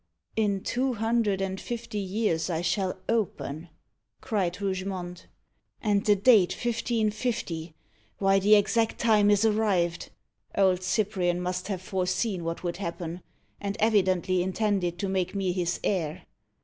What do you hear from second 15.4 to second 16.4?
his heir.